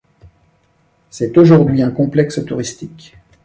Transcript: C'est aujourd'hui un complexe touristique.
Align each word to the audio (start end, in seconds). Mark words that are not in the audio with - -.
C'est 1.11 1.37
aujourd'hui 1.37 1.83
un 1.83 1.91
complexe 1.91 2.43
touristique. 2.43 3.15